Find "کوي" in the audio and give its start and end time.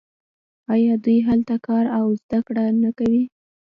2.97-3.23